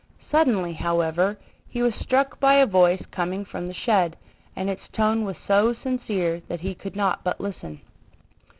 [0.31, 1.37] Suddenly, however,
[1.69, 4.15] he was struck by a voice coming from the shed,
[4.55, 7.81] and its tone was so sincere that he could not but listen.